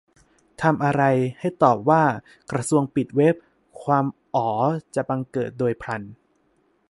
[0.61, 1.03] ทำอะไร
[1.39, 2.03] ให้ตอบว่า
[2.51, 3.35] "กระทรวงปิดเว็บ"-
[3.83, 4.49] ความ "อ๋อ"
[4.95, 6.01] จะบังเกิดโดยพลัน